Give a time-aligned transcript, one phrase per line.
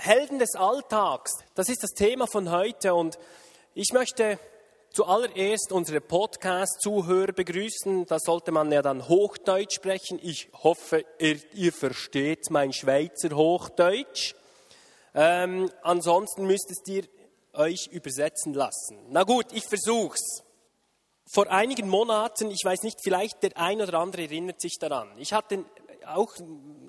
[0.00, 3.18] Helden des Alltags, das ist das Thema von heute und
[3.74, 4.38] ich möchte
[4.90, 8.06] zuallererst unsere Podcast-Zuhörer begrüßen.
[8.06, 10.20] Da sollte man ja dann Hochdeutsch sprechen.
[10.22, 14.36] Ich hoffe, ihr, ihr versteht mein Schweizer Hochdeutsch.
[15.14, 17.02] Ähm, ansonsten müsstest ihr
[17.52, 18.98] euch übersetzen lassen.
[19.08, 20.44] Na gut, ich versuch's.
[21.28, 25.10] Vor einigen Monaten, ich weiß nicht, vielleicht der ein oder andere erinnert sich daran.
[25.18, 25.64] Ich hatte
[26.14, 26.34] auch,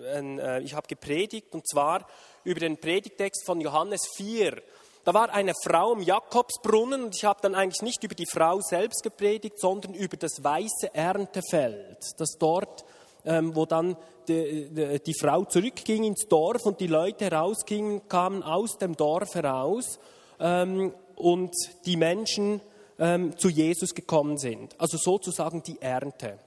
[0.01, 2.05] äh, ich habe gepredigt und zwar
[2.43, 4.61] über den Predigtext von Johannes 4.
[5.03, 8.59] Da war eine Frau im Jakobsbrunnen und ich habe dann eigentlich nicht über die Frau
[8.61, 12.85] selbst gepredigt, sondern über das weiße Erntefeld, das dort,
[13.25, 13.95] ähm, wo dann
[14.27, 19.99] die, die, Frau zurückging ins Dorf und die Leute herausgingen, kamen aus dem Dorf heraus
[20.39, 21.55] ähm, und
[21.85, 22.61] die Menschen
[22.99, 24.75] ähm, zu Jesus gekommen sind.
[24.79, 26.37] Also sozusagen die Ernte.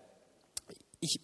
[1.01, 1.19] Ich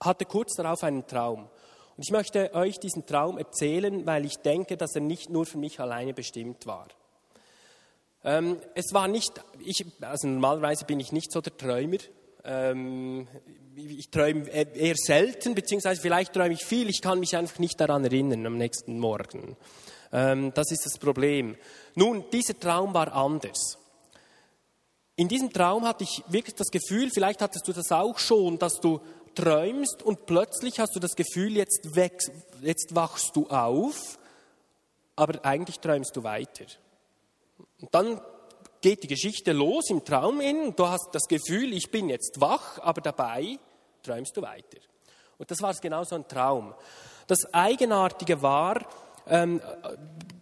[0.00, 1.48] hatte kurz darauf einen Traum.
[1.96, 5.58] Und ich möchte euch diesen Traum erzählen, weil ich denke, dass er nicht nur für
[5.58, 6.86] mich alleine bestimmt war.
[8.24, 9.32] Ähm, es war nicht,
[9.64, 11.98] ich, also normalerweise bin ich nicht so der Träumer.
[12.44, 13.26] Ähm,
[13.76, 18.04] ich träume eher selten, beziehungsweise vielleicht träume ich viel, ich kann mich einfach nicht daran
[18.04, 19.56] erinnern am nächsten Morgen.
[20.12, 21.56] Ähm, das ist das Problem.
[21.94, 23.78] Nun, dieser Traum war anders.
[25.16, 28.80] In diesem Traum hatte ich wirklich das Gefühl, vielleicht hattest du das auch schon, dass
[28.80, 29.00] du
[29.34, 34.18] träumst und plötzlich hast du das Gefühl, jetzt, wächst, jetzt wachst du auf,
[35.16, 36.66] aber eigentlich träumst du weiter.
[37.80, 38.20] Und dann
[38.80, 42.78] geht die Geschichte los im Traum hin, du hast das Gefühl, ich bin jetzt wach,
[42.80, 43.58] aber dabei
[44.02, 44.78] träumst du weiter.
[45.38, 46.74] Und das war genau so ein Traum.
[47.26, 48.86] Das Eigenartige war,
[49.28, 49.60] ähm,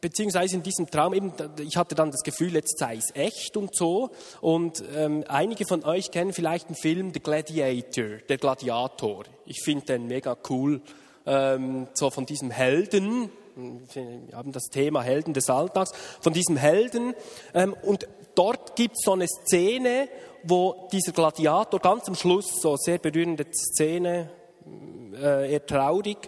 [0.01, 3.75] beziehungsweise in diesem Traum, eben, ich hatte dann das Gefühl, jetzt sei es echt und
[3.75, 4.11] so.
[4.41, 9.25] Und ähm, einige von euch kennen vielleicht den Film The Gladiator, der Gladiator.
[9.47, 10.81] Ich finde den mega cool,
[11.27, 13.31] ähm, so von diesem Helden.
[13.57, 17.15] Wir haben das Thema Helden des Alltags, von diesem Helden.
[17.55, 20.09] Ähm, und dort gibt es so eine Szene,
[20.43, 24.31] wo dieser Gladiator ganz am Schluss, so sehr berührende Szene,
[25.15, 26.19] äh, eher traurig,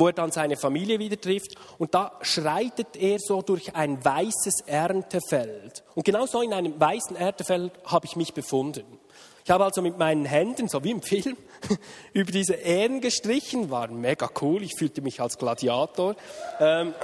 [0.00, 1.54] wo er dann seine Familie wieder trifft.
[1.78, 5.84] Und da schreitet er so durch ein weißes Erntefeld.
[5.94, 8.98] Und genau so in einem weißen Erntefeld habe ich mich befunden.
[9.44, 11.36] Ich habe also mit meinen Händen, so wie im Film,
[12.12, 16.14] über diese Ähren gestrichen, war mega cool, ich fühlte mich als Gladiator.
[16.58, 16.94] Ähm,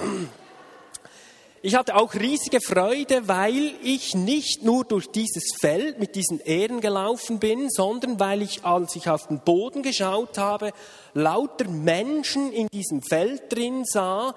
[1.63, 6.81] ich hatte auch riesige Freude, weil ich nicht nur durch dieses Feld mit diesen Ähren
[6.81, 10.73] gelaufen bin, sondern weil ich, als ich auf den Boden geschaut habe,
[11.15, 14.35] lauter Menschen in diesem Feld drin sah,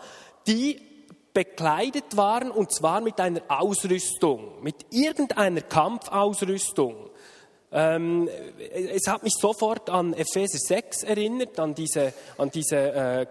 [0.47, 0.81] die
[1.33, 7.09] bekleidet waren und zwar mit einer Ausrüstung, mit irgendeiner Kampfausrüstung.
[7.71, 8.27] Ähm,
[8.71, 13.27] es hat mich sofort an Epheser 6 erinnert, an diese, an diese äh,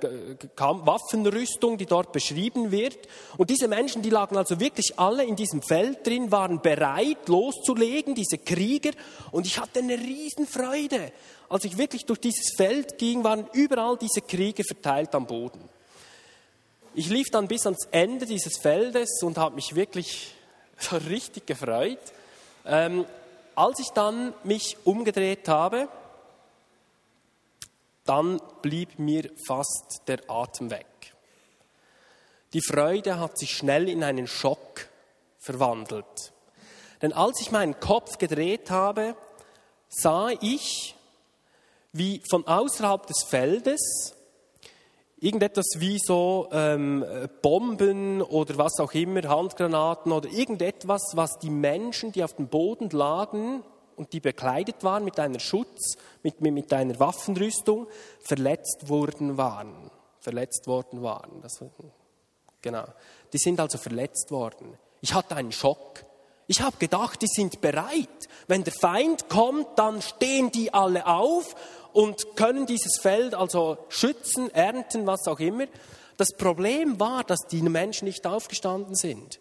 [0.57, 2.99] Waffenrüstung, die dort beschrieben wird.
[3.37, 8.15] Und diese Menschen, die lagen also wirklich alle in diesem Feld drin, waren bereit loszulegen,
[8.15, 8.93] diese Krieger.
[9.33, 11.13] Und ich hatte eine Riesenfreude.
[11.49, 15.69] Als ich wirklich durch dieses Feld ging, waren überall diese Krieger verteilt am Boden.
[16.95, 20.33] Ich lief dann bis ans Ende dieses Feldes und habe mich wirklich
[20.79, 21.99] so richtig gefreut.
[22.65, 23.05] Ähm,
[23.59, 25.89] als ich dann mich umgedreht habe,
[28.05, 30.87] dann blieb mir fast der Atem weg.
[32.53, 34.89] Die Freude hat sich schnell in einen Schock
[35.39, 36.33] verwandelt.
[37.03, 39.17] Denn als ich meinen Kopf gedreht habe,
[39.89, 40.95] sah ich,
[41.93, 44.15] wie von außerhalb des Feldes
[45.21, 47.05] irgendetwas wie so ähm,
[47.43, 52.91] Bomben oder was auch immer, Handgranaten oder irgendetwas, was die Menschen, die auf dem Boden
[52.91, 53.63] lagen
[53.97, 57.89] und die bekleidet waren mit einer Schutz, mit, mit einer Waffenrüstung,
[58.21, 59.91] verletzt worden waren.
[60.21, 61.41] Verletzt worden waren.
[61.43, 61.63] Das,
[62.63, 62.85] genau.
[63.33, 64.79] Die sind also verletzt worden.
[65.01, 66.05] Ich hatte einen Schock.
[66.51, 68.09] Ich habe gedacht, die sind bereit.
[68.47, 71.55] Wenn der Feind kommt, dann stehen die alle auf
[71.93, 75.67] und können dieses Feld also schützen, ernten, was auch immer.
[76.17, 79.41] Das Problem war, dass die Menschen nicht aufgestanden sind.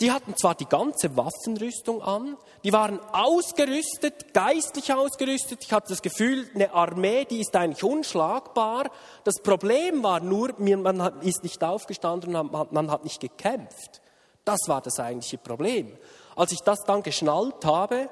[0.00, 5.62] Die hatten zwar die ganze Waffenrüstung an, die waren ausgerüstet, geistlich ausgerüstet.
[5.62, 8.90] Ich hatte das Gefühl, eine Armee, die ist eigentlich unschlagbar.
[9.24, 14.01] Das Problem war nur, man ist nicht aufgestanden und man hat nicht gekämpft.
[14.44, 15.96] Das war das eigentliche Problem.
[16.34, 18.08] Als ich das dann geschnallt habe,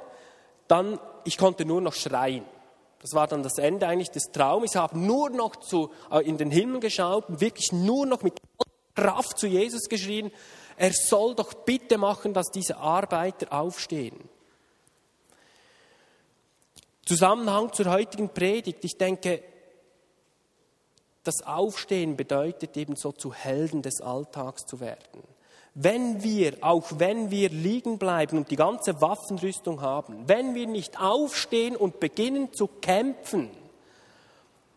[0.68, 2.44] dann ich konnte nur noch schreien.
[3.00, 4.72] Das war dann das Ende eigentlich des Traumes.
[4.72, 8.40] Ich habe nur noch zu, äh, in den Himmel geschaut und wirklich nur noch mit
[8.94, 10.30] Kraft zu Jesus geschrien,
[10.76, 14.18] er soll doch bitte machen, dass diese Arbeiter aufstehen.
[17.04, 18.84] Zusammenhang zur heutigen Predigt.
[18.84, 19.42] Ich denke,
[21.24, 25.22] das Aufstehen bedeutet eben so zu Helden des Alltags zu werden.
[25.74, 31.00] Wenn wir, auch wenn wir liegen bleiben und die ganze Waffenrüstung haben, wenn wir nicht
[31.00, 33.50] aufstehen und beginnen zu kämpfen,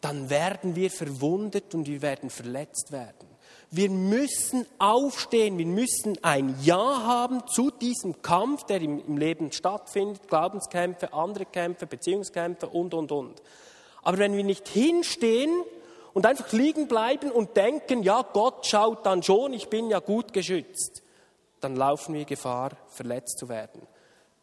[0.02, 3.34] dann werden wir verwundet und wir werden verletzt werden.
[3.72, 10.28] Wir müssen aufstehen, wir müssen ein Ja haben zu diesem Kampf, der im, Leben stattfindet,
[10.28, 13.42] Glaubenskämpfe, andere Kämpfe, Beziehungskämpfe und, und, und.
[14.04, 15.64] Aber wenn wir nicht hinstehen
[16.14, 20.34] und einfach liegen bleiben und denken, ja, Gott schaut dann schon, ich bin ja gut
[20.34, 21.02] geschützt,
[21.60, 23.88] dann laufen wir Gefahr, verletzt zu werden.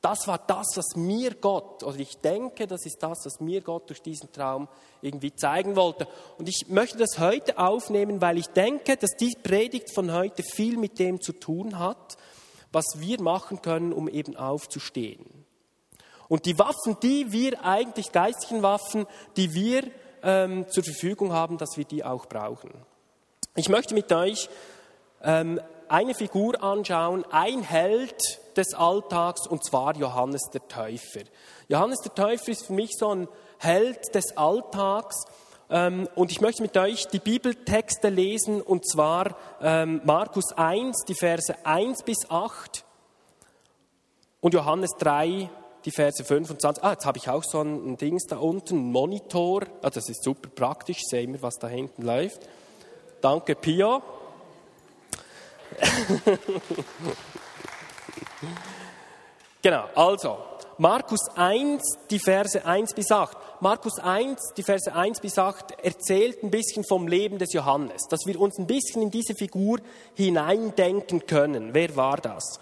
[0.01, 3.91] Das war das, was mir Gott, oder ich denke, das ist das, was mir Gott
[3.91, 4.67] durch diesen Traum
[5.03, 6.09] irgendwie zeigen wollte.
[6.39, 10.79] Und ich möchte das heute aufnehmen, weil ich denke, dass die Predigt von heute viel
[10.79, 12.17] mit dem zu tun hat,
[12.73, 15.27] was wir machen können, um eben aufzustehen.
[16.29, 19.07] Und die Waffen, die wir eigentlich, geistlichen Waffen,
[19.37, 19.83] die wir
[20.23, 22.71] ähm, zur Verfügung haben, dass wir die auch brauchen.
[23.57, 24.49] Ich möchte mit euch
[25.23, 28.21] ähm, eine Figur anschauen, ein Held
[28.57, 31.23] des Alltags, und zwar Johannes der Täufer.
[31.69, 33.29] Johannes der Täufer ist für mich so ein
[33.59, 35.25] Held des Alltags.
[35.69, 41.15] Ähm, und ich möchte mit euch die Bibeltexte lesen, und zwar ähm, Markus 1, die
[41.15, 42.85] Verse 1 bis 8
[44.41, 45.51] und Johannes 3,
[45.85, 46.82] die Verse 25.
[46.85, 49.65] Ah, jetzt habe ich auch so ein, Dings da unten, ein Monitor.
[49.82, 52.41] Ah, das ist super praktisch, sehen wir, was da hinten läuft.
[53.21, 54.03] Danke, Pio.
[59.62, 60.38] genau, also,
[60.79, 63.37] Markus 1, die Verse 1 bis 8.
[63.61, 68.21] Markus 1, die Verse 1 bis 8 erzählt ein bisschen vom Leben des Johannes, dass
[68.25, 69.79] wir uns ein bisschen in diese Figur
[70.15, 71.75] hineindenken können.
[71.75, 72.59] Wer war das?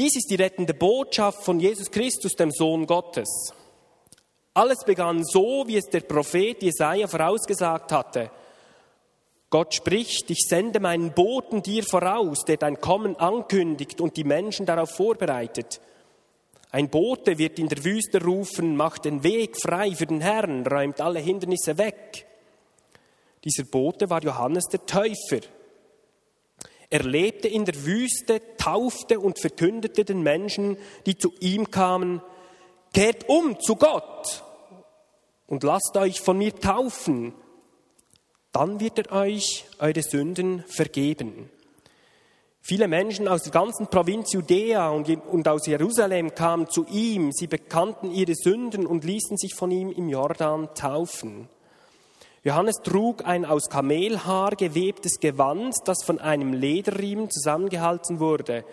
[0.00, 3.52] Dies ist die rettende Botschaft von Jesus Christus, dem Sohn Gottes.
[4.54, 8.30] Alles begann so, wie es der Prophet Jesaja vorausgesagt hatte.
[9.50, 14.64] Gott spricht, ich sende meinen Boten dir voraus, der dein Kommen ankündigt und die Menschen
[14.64, 15.82] darauf vorbereitet.
[16.70, 21.02] Ein Bote wird in der Wüste rufen, macht den Weg frei für den Herrn, räumt
[21.02, 22.26] alle Hindernisse weg.
[23.44, 25.40] Dieser Bote war Johannes der Täufer.
[26.90, 30.76] Er lebte in der Wüste, taufte und verkündete den Menschen,
[31.06, 32.20] die zu ihm kamen,
[32.92, 34.44] kehrt um zu Gott
[35.46, 37.34] und lasst euch von mir taufen
[38.52, 41.50] dann wird er euch eure Sünden vergeben.
[42.62, 48.10] Viele Menschen aus der ganzen Provinz Judäa und aus Jerusalem kamen zu ihm, sie bekannten
[48.12, 51.48] ihre Sünden und ließen sich von ihm im Jordan taufen.
[52.42, 58.64] Johannes trug ein aus Kamelhaar gewebtes Gewand, das von einem Lederriemen zusammengehalten wurde.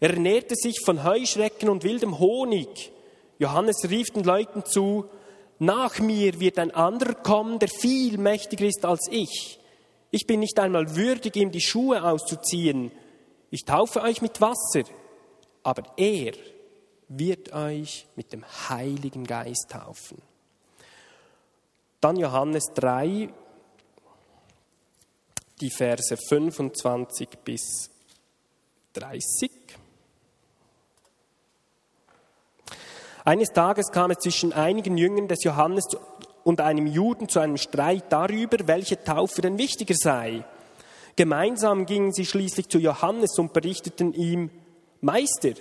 [0.00, 2.90] Er ernährte sich von Heuschrecken und wildem Honig.
[3.38, 5.04] Johannes rief den Leuten zu,
[5.58, 9.60] nach mir wird ein anderer kommen, der viel mächtiger ist als ich.
[10.10, 12.92] Ich bin nicht einmal würdig, ihm die Schuhe auszuziehen.
[13.50, 14.84] Ich taufe euch mit Wasser,
[15.62, 16.32] aber er
[17.08, 20.29] wird euch mit dem Heiligen Geist taufen.
[22.00, 23.28] Dann Johannes 3,
[25.60, 27.90] die Verse 25 bis
[28.94, 29.50] 30.
[33.26, 35.84] Eines Tages kam es zwischen einigen Jüngern des Johannes
[36.42, 40.42] und einem Juden zu einem Streit darüber, welche Taufe denn wichtiger sei.
[41.16, 44.50] Gemeinsam gingen sie schließlich zu Johannes und berichteten ihm,
[45.02, 45.52] Meister,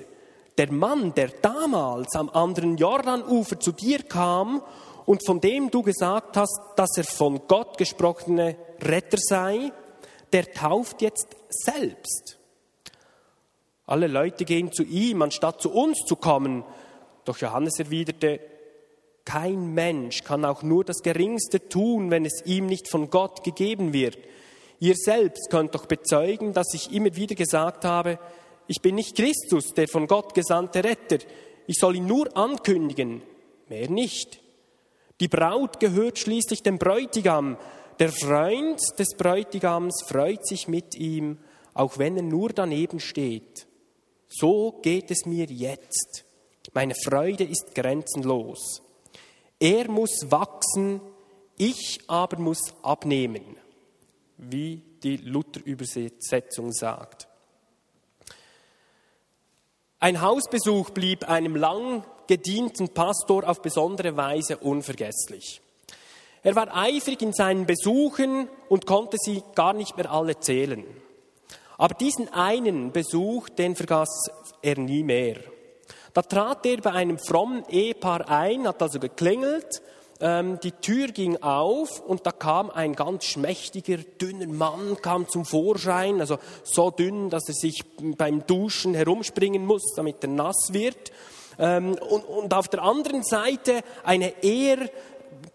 [0.58, 4.62] der Mann, der damals am anderen Jordanufer zu dir kam
[5.10, 9.72] und von dem du gesagt hast, dass er von Gott gesprochene Retter sei,
[10.32, 12.38] der tauft jetzt selbst.
[13.88, 16.64] Alle Leute gehen zu ihm, anstatt zu uns zu kommen.
[17.26, 18.40] Doch Johannes erwiderte,
[19.26, 23.94] kein Mensch kann auch nur das Geringste tun, wenn es ihm nicht von Gott gegeben
[23.94, 24.20] wird.
[24.80, 28.20] Ihr selbst könnt doch bezeugen, dass ich immer wieder gesagt habe,
[28.68, 31.18] ich bin nicht Christus, der von Gott gesandte Retter.
[31.66, 33.24] Ich soll ihn nur ankündigen,
[33.70, 34.40] mehr nicht.
[35.20, 37.58] Die Braut gehört schließlich dem Bräutigam.
[38.00, 41.38] Der Freund des Bräutigams freut sich mit ihm,
[41.74, 43.68] auch wenn er nur daneben steht.
[44.30, 46.24] So geht es mir jetzt.
[46.74, 48.82] Meine Freude ist grenzenlos.
[49.60, 51.02] Er muss wachsen,
[51.58, 53.58] ich aber muss abnehmen,
[54.38, 57.28] wie die Luther-Übersetzung sagt.
[60.00, 65.62] Ein Hausbesuch blieb einem lang gedienten Pastor auf besondere Weise unvergesslich.
[66.44, 70.86] Er war eifrig in seinen Besuchen und konnte sie gar nicht mehr alle zählen.
[71.80, 74.30] Aber diesen einen Besuch, den vergaß
[74.62, 75.38] er nie mehr.
[76.14, 79.82] Da trat er bei einem frommen Ehepaar ein, hat also geklingelt
[80.22, 85.46] ähm, die Tür ging auf und da kam ein ganz schmächtiger, dünner Mann, kam zum
[85.46, 87.84] Vorschein, also so dünn, dass er sich
[88.18, 91.12] beim Duschen herumspringen muss, damit er nass wird.
[91.60, 94.90] Ähm, und, und auf der anderen Seite eine eher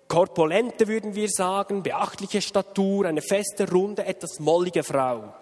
[0.06, 5.34] korpulente, würden wir sagen, beachtliche Statur, eine feste, runde, etwas mollige Frau.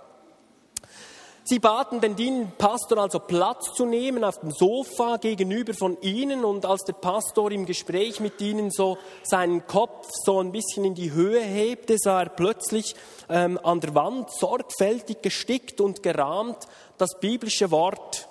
[1.44, 6.44] Sie baten den dienenden Pastor also Platz zu nehmen auf dem Sofa gegenüber von ihnen
[6.44, 10.94] und als der Pastor im Gespräch mit ihnen so seinen Kopf so ein bisschen in
[10.94, 12.94] die Höhe hebte, sah er plötzlich
[13.28, 18.28] ähm, an der Wand sorgfältig gestickt und gerahmt das biblische Wort,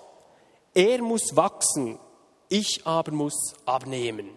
[0.74, 2.00] er muss wachsen,
[2.52, 4.30] ich aber muss abnehmen.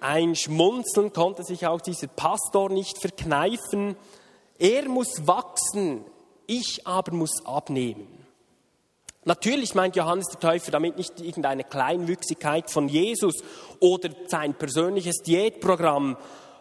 [0.00, 3.96] Ein Schmunzeln konnte sich auch dieser Pastor nicht verkneifen,
[4.58, 6.04] er muss wachsen,
[6.46, 8.06] ich aber muss abnehmen.
[9.24, 13.42] Natürlich meint Johannes der Täufer damit nicht irgendeine Kleinwüchsigkeit von Jesus
[13.80, 16.16] oder sein persönliches Diätprogramm,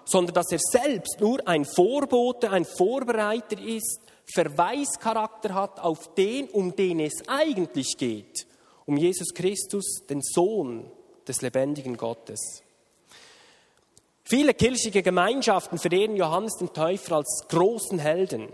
[0.06, 4.00] sondern dass er selbst nur ein Vorbote, ein Vorbereiter ist,
[4.34, 8.48] Verweischarakter hat auf den, um den es eigentlich geht,
[8.86, 10.90] um Jesus Christus, den Sohn
[11.28, 12.64] des lebendigen Gottes.
[14.24, 18.50] Viele kirchliche Gemeinschaften verehren Johannes den Täufer als großen Helden.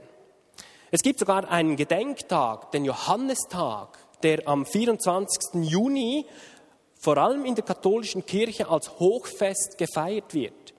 [0.91, 5.63] Es gibt sogar einen Gedenktag, den Johannistag, der am 24.
[5.63, 6.25] Juni
[6.99, 10.73] vor allem in der katholischen Kirche als Hochfest gefeiert wird.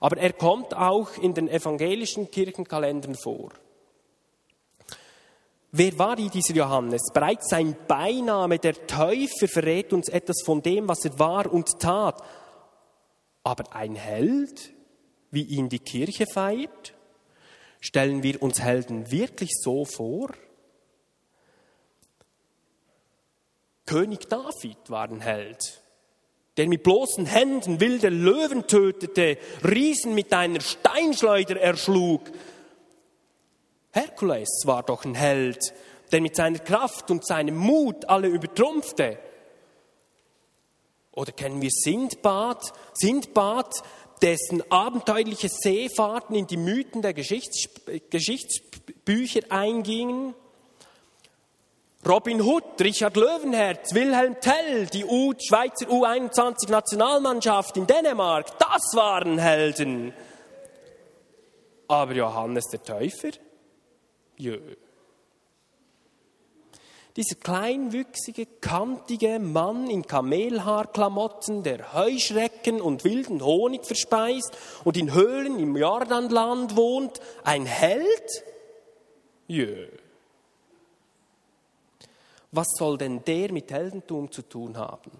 [0.00, 3.50] Aber er kommt auch in den evangelischen Kirchenkalendern vor.
[5.72, 7.02] Wer war dieser Johannes?
[7.14, 12.22] Bereits sein Beiname, der Täufer, verrät uns etwas von dem, was er war und tat.
[13.44, 14.72] Aber ein Held,
[15.30, 16.94] wie ihn die Kirche feiert,
[17.80, 20.30] stellen wir uns Helden wirklich so vor?
[23.86, 25.82] König David war ein Held,
[26.56, 32.30] der mit bloßen Händen wilde Löwen tötete, Riesen mit einer Steinschleuder erschlug.
[33.92, 35.72] Herkules war doch ein Held,
[36.12, 39.18] der mit seiner Kraft und seinem Mut alle übertrumpfte.
[41.12, 42.72] Oder kennen wir Sindbad?
[42.94, 43.74] Sindbad,
[44.22, 47.68] dessen abenteuerliche Seefahrten in die Mythen der Geschichts
[48.10, 50.34] Geschichtsbücher eingingen.
[52.08, 60.14] Robin Hood, Richard Löwenherz, Wilhelm Tell, die U Schweizer U21-Nationalmannschaft in Dänemark, das waren Helden.
[61.88, 63.32] Aber Johannes der Täufer?
[64.40, 64.76] Jö.
[67.16, 75.58] Dieser kleinwüchsige, kantige Mann in Kamelhaarklamotten, der Heuschrecken und wilden Honig verspeist und in Höhlen
[75.58, 78.44] im Jordanland wohnt, ein Held?
[79.48, 79.88] Jö.
[82.52, 85.10] Was soll denn der mit Heldentum zu tun haben?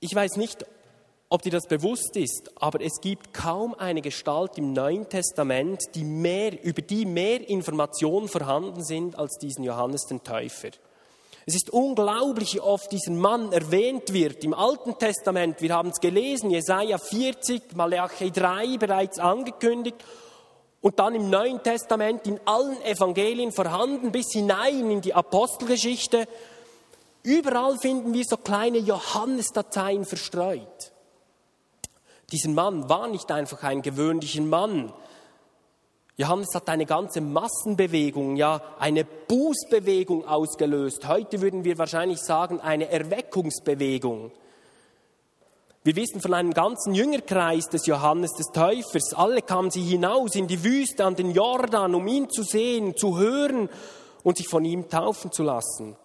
[0.00, 0.64] Ich weiß nicht,
[1.32, 6.04] ob dir das bewusst ist, aber es gibt kaum eine Gestalt im Neuen Testament, die
[6.04, 10.68] mehr, über die mehr Informationen vorhanden sind als diesen Johannes den Täufer.
[11.46, 14.44] Es ist unglaublich, wie oft dieser Mann erwähnt wird.
[14.44, 20.04] Im Alten Testament, wir haben es gelesen, Jesaja 40, Malachi 3 bereits angekündigt.
[20.82, 26.28] Und dann im Neuen Testament in allen Evangelien vorhanden, bis hinein in die Apostelgeschichte.
[27.22, 30.91] Überall finden wir so kleine Johannes-Dateien verstreut.
[32.32, 34.92] Dieser Mann war nicht einfach ein gewöhnlicher Mann.
[36.16, 41.06] Johannes hat eine ganze Massenbewegung, ja eine Bußbewegung ausgelöst.
[41.06, 44.32] Heute würden wir wahrscheinlich sagen, eine Erweckungsbewegung.
[45.84, 49.14] Wir wissen von einem ganzen Jüngerkreis des Johannes des Täufers.
[49.14, 53.18] Alle kamen sie hinaus in die Wüste an den Jordan, um ihn zu sehen, zu
[53.18, 53.68] hören
[54.22, 55.96] und sich von ihm taufen zu lassen.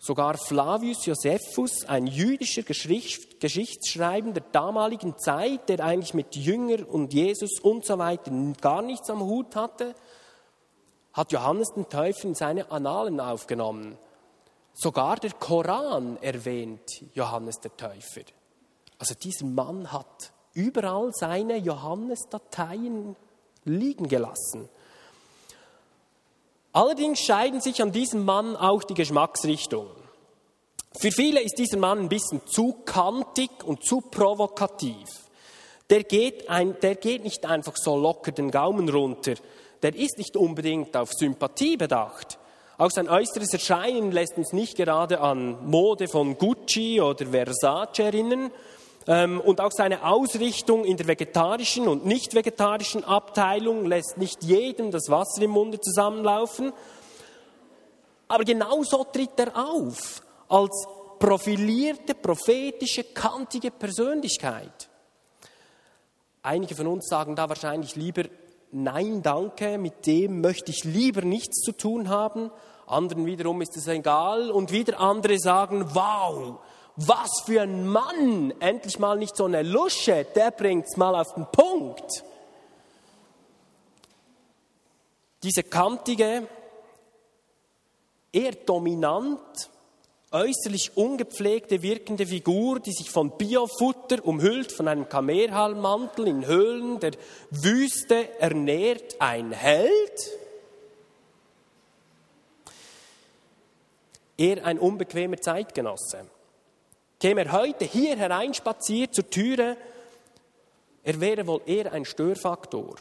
[0.00, 7.58] Sogar Flavius Josephus, ein jüdischer Geschichtsschreiber der damaligen Zeit, der eigentlich mit Jünger und Jesus
[7.60, 9.94] und so weiter gar nichts am Hut hatte,
[11.12, 13.98] hat Johannes den Täufer in seine Annalen aufgenommen.
[14.72, 18.22] Sogar der Koran erwähnt Johannes der Täufer.
[19.00, 23.16] Also dieser Mann hat überall seine Johannes-Dateien
[23.64, 24.68] liegen gelassen.
[26.78, 29.90] Allerdings scheiden sich an diesem Mann auch die Geschmacksrichtungen.
[30.96, 35.08] Für viele ist dieser Mann ein bisschen zu kantig und zu provokativ.
[35.90, 39.34] Der geht, ein, der geht nicht einfach so locker den Gaumen runter.
[39.82, 42.38] Der ist nicht unbedingt auf Sympathie bedacht.
[42.76, 48.52] Auch sein äußeres Erscheinen lässt uns nicht gerade an Mode von Gucci oder Versace erinnern.
[49.08, 54.90] Ähm, und auch seine Ausrichtung in der vegetarischen und nicht vegetarischen Abteilung lässt nicht jedem
[54.90, 56.72] das Wasser im Munde zusammenlaufen.
[58.28, 60.22] Aber genauso tritt er auf.
[60.50, 60.86] als
[61.18, 64.88] profilierte, prophetische, kantige Persönlichkeit.
[66.42, 68.24] Einige von uns sagen da wahrscheinlich lieber
[68.70, 72.50] Nein, danke, mit dem möchte ich lieber nichts zu tun haben.
[72.86, 76.58] Anderen wiederum ist es egal und wieder andere sagen, wow,
[76.98, 81.46] was für ein Mann, endlich mal nicht so eine Lusche, der bringt's mal auf den
[81.46, 82.24] Punkt.
[85.44, 86.48] Diese kantige,
[88.32, 89.70] eher dominant,
[90.32, 97.12] äußerlich ungepflegte wirkende Figur, die sich von Biofutter umhüllt, von einem Kamelhaarmantel in Höhlen der
[97.50, 100.32] Wüste ernährt, ein Held?
[104.36, 106.26] Eher ein unbequemer Zeitgenosse.
[107.20, 109.76] Käme er heute hier hereinspaziert zur Türe,
[111.02, 112.94] er wäre wohl eher ein Störfaktor.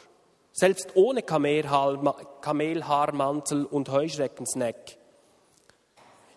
[0.54, 4.98] Selbst ohne Kamelhaarmantel und Heuschreckensneck.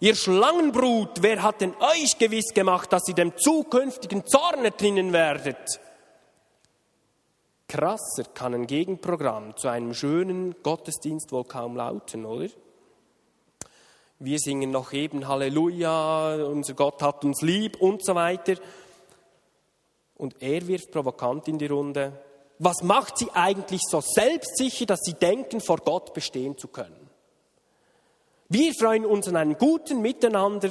[0.00, 5.80] Ihr Schlangenbrut, wer hat denn euch gewiss gemacht, dass ihr dem zukünftigen Zorn ertrinnen werdet?
[7.68, 12.48] Krasser kann ein Gegenprogramm zu einem schönen Gottesdienst wohl kaum lauten, oder?
[14.22, 18.54] Wir singen noch eben Halleluja, unser Gott hat uns lieb und so weiter.
[20.14, 22.12] Und er wirft provokant in die Runde.
[22.58, 27.08] Was macht sie eigentlich so selbstsicher, dass sie denken, vor Gott bestehen zu können?
[28.50, 30.68] Wir freuen uns an einem guten Miteinander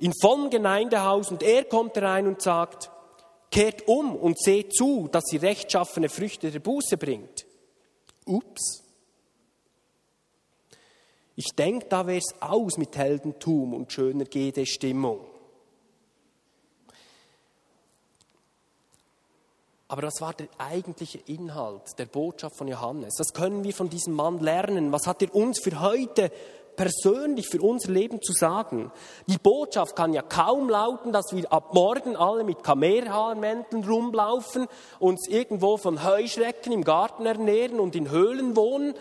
[0.00, 2.90] in vollem Gemeindehaus und er kommt herein und sagt,
[3.52, 7.46] kehrt um und seht zu, dass ihr rechtschaffene Früchte der Buße bringt.
[8.26, 8.81] Ups.
[11.34, 15.20] Ich denke, da wäre es aus mit Heldentum und schöner Gede-Stimmung.
[19.88, 23.14] Aber das war der eigentliche Inhalt der Botschaft von Johannes.
[23.18, 24.90] Das können wir von diesem Mann lernen.
[24.90, 26.30] Was hat er uns für heute
[26.76, 28.90] persönlich für unser Leben zu sagen.
[29.26, 34.66] Die Botschaft kann ja kaum lauten, dass wir ab morgen alle mit Kamelhaarmänteln rumlaufen,
[34.98, 38.94] uns irgendwo von Heuschrecken im Garten ernähren und in Höhlen wohnen.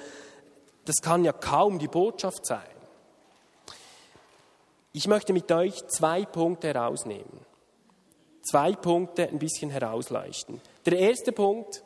[0.92, 2.60] Das kann ja kaum die Botschaft sein.
[4.92, 7.46] Ich möchte mit euch zwei Punkte herausnehmen.
[8.42, 10.60] Zwei Punkte ein bisschen herausleuchten.
[10.86, 11.82] Der erste Punkt,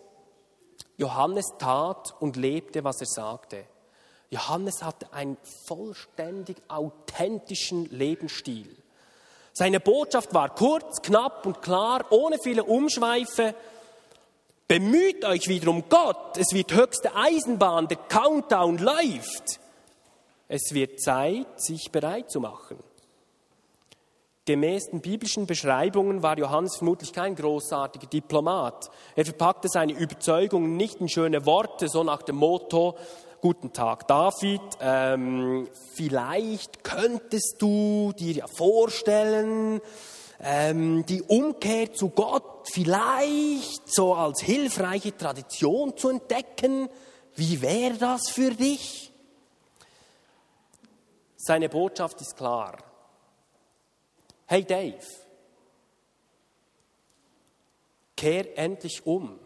[0.98, 3.66] Johannes tat und lebte, was er sagte.
[4.32, 5.38] Johannes hatte einen
[5.68, 8.76] vollständig authentischen Lebensstil.
[9.54, 13.54] Seine Botschaft war kurz, knapp und klar, ohne viele Umschweife.
[14.68, 19.60] Bemüht euch wieder um Gott, es wird höchste Eisenbahn, der Countdown läuft.
[20.48, 22.78] Es wird Zeit, sich bereit zu machen.
[24.46, 28.90] Gemäß den biblischen Beschreibungen war Johannes vermutlich kein großartiger Diplomat.
[29.16, 32.96] Er verpackte seine Überzeugungen nicht in schöne Worte, so nach dem Motto,
[33.42, 34.62] Guten Tag, David.
[34.82, 39.82] Ähm, vielleicht könntest du dir ja vorstellen,
[40.40, 46.90] ähm, die Umkehr zu Gott vielleicht so als hilfreiche Tradition zu entdecken.
[47.36, 49.12] Wie wäre das für dich?
[51.38, 52.78] Seine Botschaft ist klar.
[54.48, 55.06] Hey Dave,
[58.16, 59.40] kehr endlich um.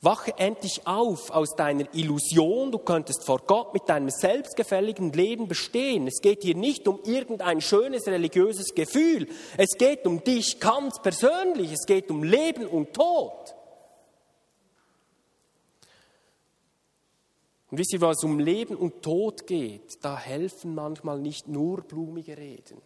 [0.00, 6.06] Wache endlich auf aus deiner Illusion, du könntest vor Gott mit deinem selbstgefälligen Leben bestehen.
[6.06, 9.26] Es geht hier nicht um irgendein schönes religiöses Gefühl.
[9.56, 11.72] Es geht um dich ganz persönlich.
[11.72, 13.56] Es geht um Leben und Tod.
[17.70, 22.38] Und wisst ihr, was um Leben und Tod geht, da helfen manchmal nicht nur blumige
[22.38, 22.80] Reden.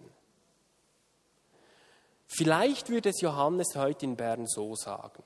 [2.26, 5.22] Vielleicht würde es Johannes heute in Bern so sagen.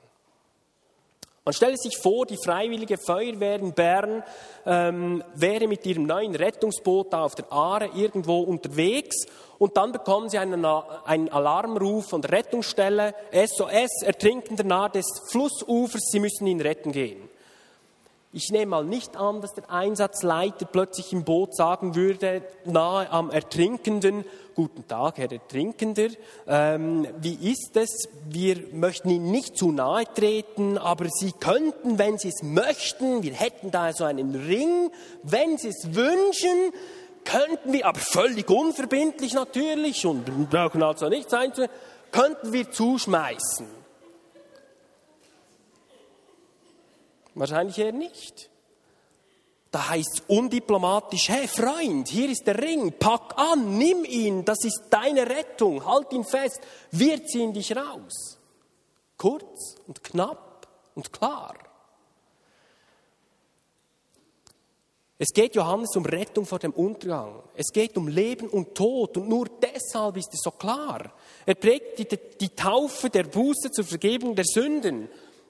[1.46, 4.24] Man stelle sich vor, die Freiwillige Feuerwehr in Bern
[4.66, 9.26] ähm, wäre mit ihrem neuen Rettungsboot da auf der Aare irgendwo unterwegs
[9.60, 16.08] und dann bekommen sie einen, einen Alarmruf von der Rettungsstelle, SOS, Ertrinkender nahe des Flussufers,
[16.10, 17.28] sie müssen ihn retten gehen.
[18.32, 23.30] Ich nehme mal nicht an, dass der Einsatzleiter plötzlich im Boot sagen würde, nahe am
[23.30, 26.08] Ertrinkenden, guten Tag, Herr Ertrinkender,
[26.46, 28.08] ähm, wie ist es?
[28.28, 33.32] Wir möchten Ihnen nicht zu nahe treten, aber Sie könnten, wenn Sie es möchten, wir
[33.32, 34.90] hätten da so einen Ring,
[35.22, 36.72] wenn Sie es wünschen,
[37.24, 41.74] könnten wir, aber völlig unverbindlich natürlich und brauchen also nichts einzunehmen,
[42.12, 43.85] könnten wir zuschmeißen.
[47.36, 48.48] Wahrscheinlich eher nicht.
[49.70, 54.64] Da heißt es undiplomatisch, hey Freund, hier ist der Ring, pack an, nimm ihn, das
[54.64, 56.60] ist deine Rettung, halt ihn fest,
[56.92, 58.38] wir ziehen dich raus.
[59.18, 61.54] Kurz und knapp und klar.
[65.18, 67.42] Es geht Johannes um Rettung vor dem Untergang.
[67.54, 69.16] Es geht um Leben und Tod.
[69.16, 71.10] Und nur deshalb ist es so klar.
[71.46, 75.08] Er predigt die Taufe der Buße zur Vergebung der Sünden.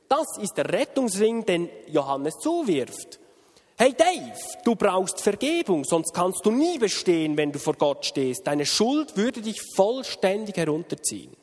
[0.09, 3.19] Das ist der Rettungsring, den Johannes zuwirft.
[3.79, 4.33] Hey Dave,
[4.65, 8.47] du brauchst Vergebung, sonst kannst du nie bestehen, wenn du vor Gott stehst.
[8.47, 11.37] Deine Schuld würde dich vollständig herunterziehen.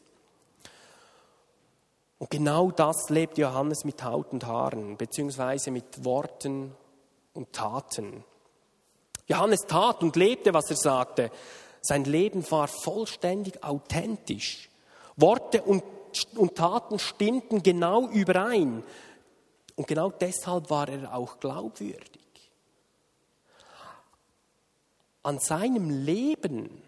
[2.17, 6.73] Und genau das lebt Johannes mit Haut und Haaren, beziehungsweise mit Worten
[7.33, 8.23] und Taten.
[9.27, 11.31] Johannes tat und lebte, was er sagte.
[11.81, 14.69] Sein Leben war vollständig authentisch.
[15.17, 15.83] Worte und,
[16.35, 18.83] und Taten stimmten genau überein.
[19.75, 22.21] Und genau deshalb war er auch glaubwürdig.
[25.23, 26.81] An seinem Leben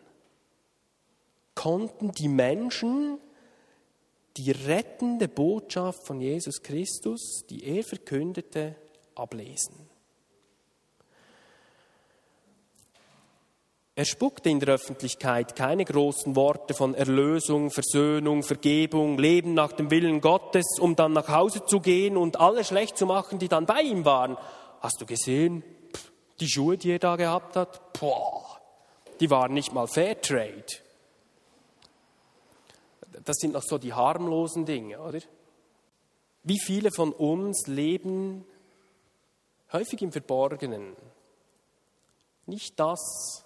[1.55, 3.19] konnten die Menschen
[4.37, 8.75] die rettende Botschaft von Jesus Christus, die er verkündete,
[9.15, 9.94] ablesen.
[13.97, 19.89] Er spuckte in der Öffentlichkeit keine großen Worte von Erlösung, Versöhnung, Vergebung, Leben nach dem
[19.89, 23.65] Willen Gottes, um dann nach Hause zu gehen und alle schlecht zu machen, die dann
[23.65, 24.37] bei ihm waren.
[24.81, 25.63] Hast du gesehen,
[26.41, 27.93] die Schuhe, die er da gehabt hat?
[27.97, 28.59] Boah,
[29.21, 30.65] die waren nicht mal Fairtrade.
[33.23, 35.19] Das sind noch so die harmlosen Dinge, oder?
[36.43, 38.45] Wie viele von uns leben
[39.71, 40.97] häufig im Verborgenen?
[42.45, 43.44] Nicht das,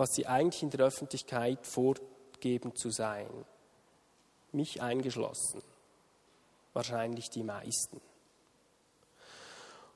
[0.00, 3.28] was sie eigentlich in der Öffentlichkeit vorgeben zu sein.
[4.50, 5.62] Mich eingeschlossen.
[6.72, 8.00] Wahrscheinlich die meisten.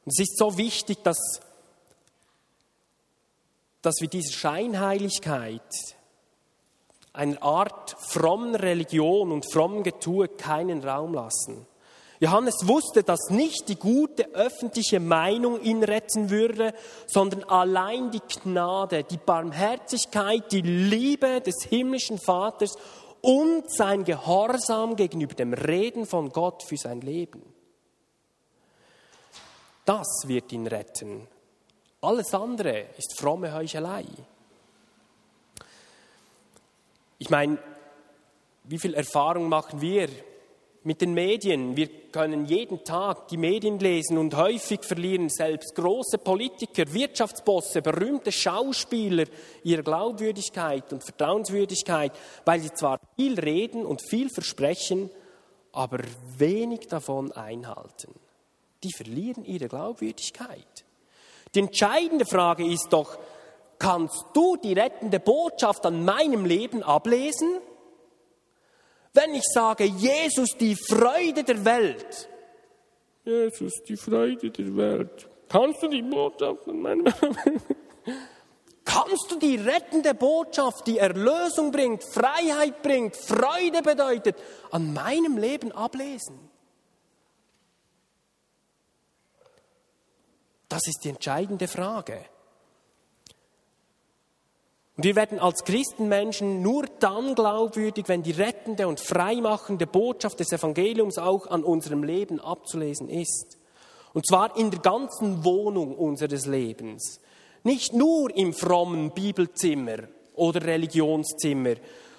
[0.04, 1.40] Und es ist so wichtig, dass,
[3.80, 5.62] dass wir diese Scheinheiligkeit,
[7.14, 11.66] einer Art frommen Religion und frommen Getue keinen Raum lassen.
[12.20, 16.72] Johannes wusste, dass nicht die gute öffentliche Meinung ihn retten würde,
[17.07, 22.77] sondern allein die Gnade, die Barmherzigkeit, die Liebe des himmlischen Vaters
[23.20, 27.42] und sein Gehorsam gegenüber dem Reden von Gott für sein Leben.
[29.85, 31.27] Das wird ihn retten.
[32.00, 34.05] Alles andere ist fromme Heuchelei.
[37.18, 37.59] Ich meine,
[38.64, 40.09] wie viel Erfahrung machen wir
[40.84, 41.76] mit den Medien.
[41.76, 48.30] Wir können jeden Tag die Medien lesen und häufig verlieren selbst große Politiker, Wirtschaftsbosse, berühmte
[48.30, 49.24] Schauspieler
[49.62, 52.12] ihre Glaubwürdigkeit und Vertrauenswürdigkeit,
[52.44, 55.10] weil sie zwar viel reden und viel versprechen,
[55.72, 55.98] aber
[56.36, 58.14] wenig davon einhalten.
[58.82, 60.84] Die verlieren ihre Glaubwürdigkeit.
[61.54, 63.18] Die entscheidende Frage ist doch,
[63.78, 67.48] kannst du die rettende Botschaft an meinem Leben ablesen?
[69.14, 72.29] Wenn ich sage, Jesus, die Freude der Welt.
[73.24, 75.29] Jesus, die Freude der Welt.
[75.48, 77.05] Kannst du die Botschaft von meinem
[78.85, 84.37] Kannst du die rettende Botschaft, die Erlösung bringt, Freiheit bringt, Freude bedeutet,
[84.70, 86.50] an meinem Leben ablesen?
[90.68, 92.24] Das ist die entscheidende Frage.
[94.96, 100.52] Und wir werden als Christenmenschen nur dann glaubwürdig, wenn die rettende und freimachende Botschaft des
[100.52, 103.59] Evangeliums auch an unserem Leben abzulesen ist.
[104.12, 107.20] Und zwar in der ganzen Wohnung unseres Lebens.
[107.64, 110.04] Nicht nur im frommen Bibelzimmer
[110.35, 111.74] oder Religionszimmer,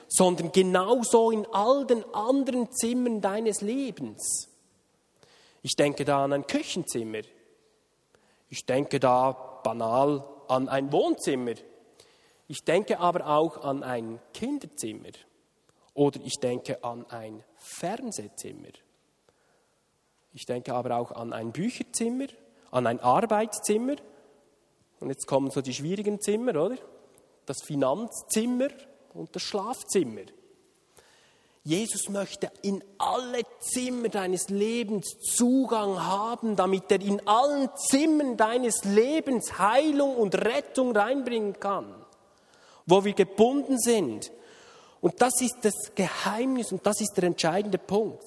[0.10, 4.50] sondern genauso in all den anderen Zimmern deines Lebens.
[5.62, 7.22] Ich denke da an ein Küchenzimmer.
[8.50, 11.54] Ich denke da banal an ein Wohnzimmer
[12.48, 15.10] ich denke aber auch an ein Kinderzimmer
[15.94, 18.70] oder ich denke an ein Fernsehzimmer.
[20.34, 22.28] Ich denke aber auch an ein Bücherzimmer,
[22.70, 23.96] an ein Arbeitszimmer.
[25.00, 26.78] Und jetzt kommen so die schwierigen Zimmer, oder?
[27.46, 28.68] Das Finanzzimmer
[29.14, 30.24] und das Schlafzimmer.
[31.64, 38.84] Jesus möchte in alle Zimmer deines Lebens Zugang haben, damit er in allen Zimmern deines
[38.84, 42.05] Lebens Heilung und Rettung reinbringen kann
[42.86, 44.32] wo wir gebunden sind.
[45.02, 48.24] Und das ist das Geheimnis und das ist der entscheidende Punkt.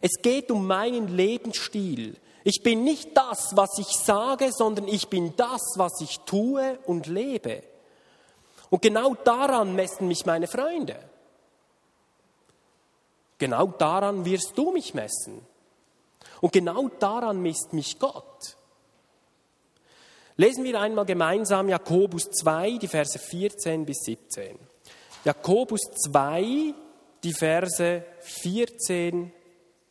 [0.00, 2.16] Es geht um meinen Lebensstil.
[2.42, 7.06] Ich bin nicht das, was ich sage, sondern ich bin das, was ich tue und
[7.06, 7.62] lebe.
[8.68, 10.98] Und genau daran messen mich meine Freunde.
[13.38, 15.40] Genau daran wirst du mich messen.
[16.40, 18.56] Und genau daran misst mich Gott.
[20.36, 24.58] Lesen wir einmal gemeinsam Jakobus 2, die Verse 14 bis 17.
[25.24, 26.74] Jakobus 2,
[27.22, 29.32] die Verse 14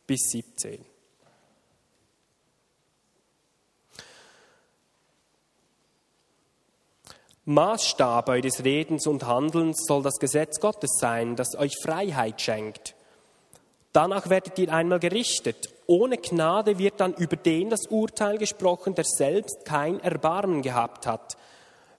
[0.06, 0.84] bis 17.
[7.46, 12.94] Maßstab eures Redens und Handelns soll das Gesetz Gottes sein, das euch Freiheit schenkt.
[13.92, 15.73] Danach werdet ihr einmal gerichtet.
[15.86, 21.36] Ohne Gnade wird dann über den das Urteil gesprochen, der selbst kein Erbarmen gehabt hat.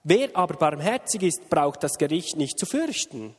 [0.02, 3.34] Wer aber barmherzig ist, braucht das Gericht nicht zu fürchten.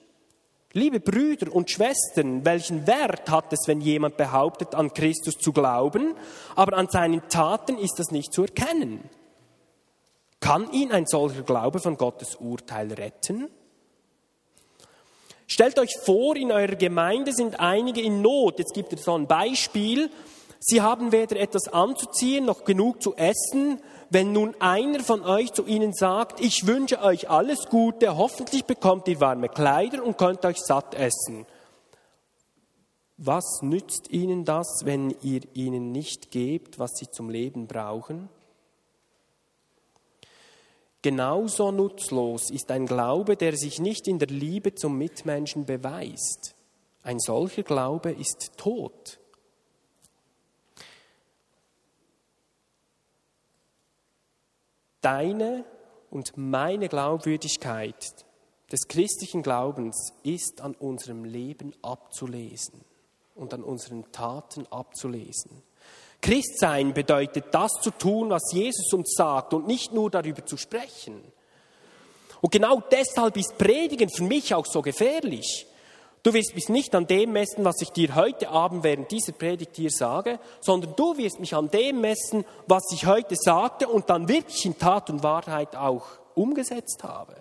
[0.74, 6.14] Liebe Brüder und Schwestern, welchen Wert hat es, wenn jemand behauptet, an Christus zu glauben,
[6.56, 9.10] aber an seinen Taten ist das nicht zu erkennen?
[10.40, 13.48] Kann ihn ein solcher Glaube von Gottes Urteil retten?
[15.48, 18.60] Stellt euch vor, in eurer Gemeinde sind einige in Not.
[18.60, 20.12] Jetzt gibt es so ein Beispiel.
[20.60, 23.82] Sie haben weder etwas anzuziehen noch genug zu essen.
[24.10, 29.08] Wenn nun einer von euch zu ihnen sagt, ich wünsche euch alles Gute, hoffentlich bekommt
[29.08, 31.46] ihr warme Kleider und könnt euch satt essen.
[33.18, 38.30] Was nützt ihnen das, wenn ihr ihnen nicht gebt, was sie zum Leben brauchen?
[41.02, 46.56] Genauso nutzlos ist ein Glaube, der sich nicht in der Liebe zum Mitmenschen beweist.
[47.02, 49.20] Ein solcher Glaube ist tot.
[55.02, 55.66] Deine
[56.10, 58.26] und meine Glaubwürdigkeit
[58.72, 62.82] des christlichen Glaubens ist an unserem Leben abzulesen
[63.36, 65.64] und an unseren Taten abzulesen.
[66.22, 71.22] Christsein bedeutet das zu tun, was Jesus uns sagt und nicht nur darüber zu sprechen.
[72.42, 75.67] Und genau deshalb ist Predigen für mich auch so gefährlich.
[76.28, 79.78] Du wirst mich nicht an dem messen, was ich dir heute Abend während dieser Predigt
[79.78, 84.28] hier sage, sondern du wirst mich an dem messen, was ich heute sagte und dann
[84.28, 86.04] wirklich in Tat und Wahrheit auch
[86.36, 87.34] umgesetzt habe.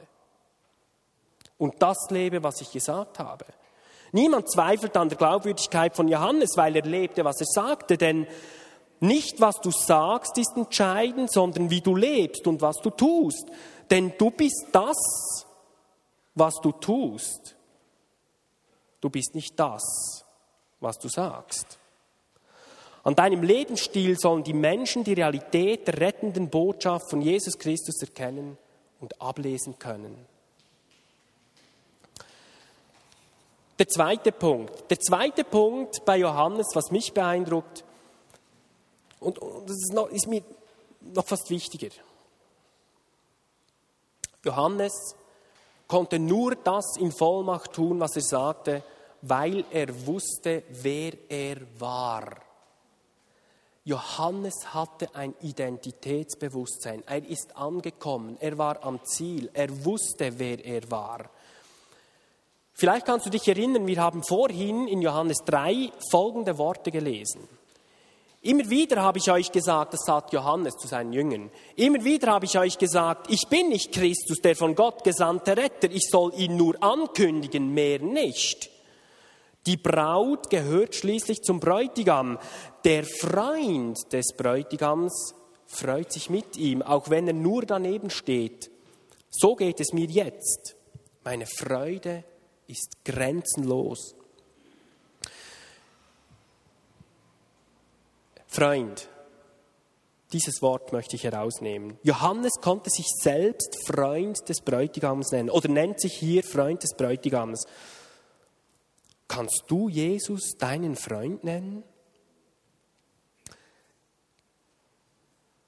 [1.58, 3.46] Und das lebe, was ich gesagt habe.
[4.12, 8.28] Niemand zweifelt an der Glaubwürdigkeit von Johannes, weil er lebte, was er sagte, denn
[9.00, 13.48] nicht, was du sagst, ist entscheidend, sondern wie du lebst und was du tust.
[13.90, 15.44] Denn du bist das,
[16.36, 17.55] was du tust.
[19.06, 20.24] Du bist nicht das,
[20.80, 21.78] was du sagst.
[23.04, 28.58] An deinem Lebensstil sollen die Menschen die Realität der rettenden Botschaft von Jesus Christus erkennen
[29.00, 30.26] und ablesen können.
[33.78, 34.90] Der zweite Punkt.
[34.90, 37.84] Der zweite Punkt bei Johannes, was mich beeindruckt,
[39.20, 40.42] und, und das ist, noch, ist mir
[41.14, 41.94] noch fast wichtiger.
[44.44, 45.14] Johannes
[45.88, 48.82] konnte nur das in Vollmacht tun, was er sagte,
[49.22, 52.36] weil er wusste, wer er war.
[53.84, 57.04] Johannes hatte ein Identitätsbewusstsein.
[57.06, 61.30] Er ist angekommen, er war am Ziel, er wusste, wer er war.
[62.72, 67.48] Vielleicht kannst du dich erinnern, wir haben vorhin in Johannes 3 folgende Worte gelesen.
[68.42, 72.44] Immer wieder habe ich euch gesagt, das sagt Johannes zu seinen Jüngern, immer wieder habe
[72.44, 76.56] ich euch gesagt, ich bin nicht Christus, der von Gott gesandte Retter, ich soll ihn
[76.56, 78.70] nur ankündigen, mehr nicht.
[79.66, 82.38] Die Braut gehört schließlich zum Bräutigam.
[82.84, 85.34] Der Freund des Bräutigams
[85.66, 88.70] freut sich mit ihm, auch wenn er nur daneben steht.
[89.30, 90.76] So geht es mir jetzt.
[91.24, 92.22] Meine Freude
[92.68, 94.14] ist grenzenlos.
[98.46, 99.08] Freund.
[100.32, 101.98] Dieses Wort möchte ich herausnehmen.
[102.02, 107.64] Johannes konnte sich selbst Freund des Bräutigams nennen oder nennt sich hier Freund des Bräutigams.
[109.28, 111.82] Kannst du Jesus deinen Freund nennen?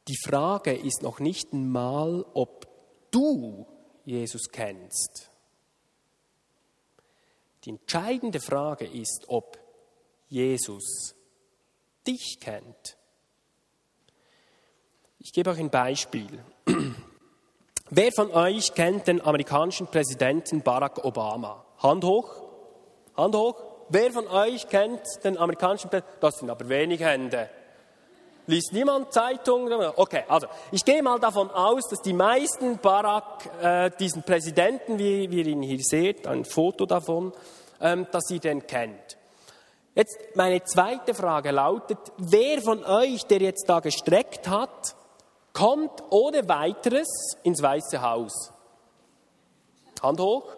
[0.08, 2.66] Die Frage ist noch nicht einmal, ob
[3.10, 3.66] du
[4.04, 5.30] Jesus kennst.
[7.64, 9.58] Die entscheidende Frage ist, ob
[10.28, 11.14] Jesus
[12.06, 12.96] dich kennt.
[15.18, 16.42] Ich gebe euch ein Beispiel.
[17.90, 21.66] Wer von euch kennt den amerikanischen Präsidenten Barack Obama?
[21.78, 22.47] Hand hoch.
[23.18, 23.56] Hand hoch.
[23.88, 26.20] Wer von euch kennt den amerikanischen Präsidenten?
[26.20, 27.50] Das sind aber wenig Hände.
[28.46, 29.70] Liest niemand Zeitung?
[29.96, 35.30] Okay, also ich gehe mal davon aus, dass die meisten Barack, äh, diesen Präsidenten, wie,
[35.30, 37.32] wie ihr ihn hier seht, ein Foto davon,
[37.80, 39.18] ähm, dass ihr den kennt.
[39.94, 44.94] Jetzt meine zweite Frage lautet, wer von euch, der jetzt da gestreckt hat,
[45.52, 48.52] kommt ohne weiteres ins Weiße Haus?
[50.02, 50.57] Hand hoch.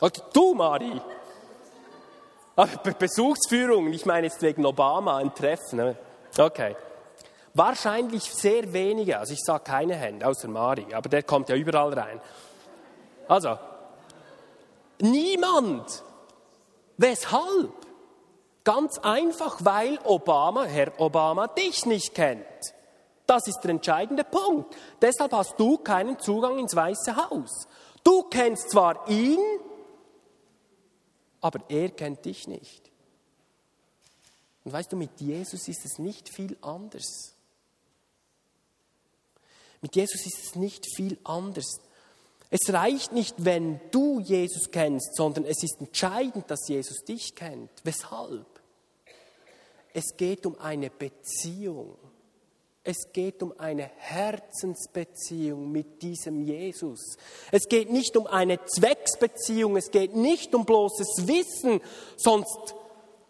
[0.00, 1.00] Oder du, Mari.
[2.98, 5.76] Besuchsführung, ich meine jetzt wegen Obama ein Treffen.
[5.76, 5.96] Ne?
[6.38, 6.74] Okay.
[7.54, 11.92] Wahrscheinlich sehr wenige, also ich sage keine Hände, außer Mari, aber der kommt ja überall
[11.94, 12.20] rein.
[13.28, 13.58] Also,
[15.00, 16.02] niemand
[16.98, 17.72] Weshalb?
[18.64, 22.44] Ganz einfach, weil Obama, Herr Obama, dich nicht kennt.
[23.26, 24.74] Das ist der entscheidende Punkt.
[25.00, 27.68] Deshalb hast du keinen Zugang ins Weiße Haus.
[28.02, 29.40] Du kennst zwar ihn,
[31.40, 32.90] aber er kennt dich nicht.
[34.64, 37.34] Und weißt du, mit Jesus ist es nicht viel anders.
[39.80, 41.80] Mit Jesus ist es nicht viel anders.
[42.50, 47.70] Es reicht nicht, wenn du Jesus kennst, sondern es ist entscheidend, dass Jesus dich kennt.
[47.84, 48.46] Weshalb?
[49.92, 51.96] Es geht um eine Beziehung.
[52.88, 57.16] Es geht um eine Herzensbeziehung mit diesem Jesus.
[57.50, 61.80] Es geht nicht um eine Zwecksbeziehung, es geht nicht um bloßes Wissen,
[62.16, 62.76] sonst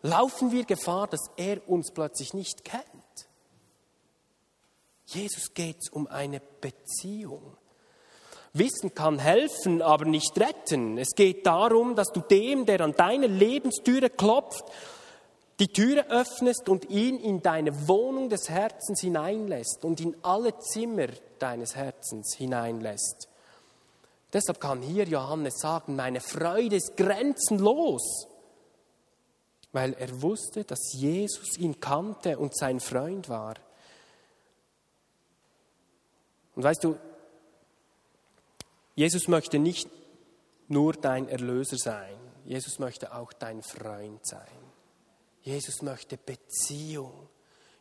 [0.02, 2.84] laufen wir Gefahr, dass er uns plötzlich nicht kennt.
[5.06, 7.56] Jesus geht es um eine Beziehung.
[8.52, 10.98] Wissen kann helfen, aber nicht retten.
[10.98, 14.64] Es geht darum, dass du dem, der an deine Lebenstüre klopft,
[15.58, 21.08] die Türe öffnest und ihn in deine Wohnung des Herzens hineinlässt und in alle Zimmer
[21.38, 23.28] deines Herzens hineinlässt.
[24.32, 28.26] Deshalb kann hier Johannes sagen, meine Freude ist grenzenlos,
[29.72, 33.54] weil er wusste, dass Jesus ihn kannte und sein Freund war.
[36.54, 36.96] Und weißt du,
[38.94, 39.88] Jesus möchte nicht
[40.68, 44.55] nur dein Erlöser sein, Jesus möchte auch dein Freund sein.
[45.46, 47.28] Jesus möchte Beziehung.